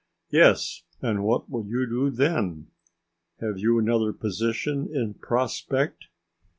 [0.31, 2.71] "Yes, and what will you do then?
[3.39, 6.05] Have you another position in prospect?"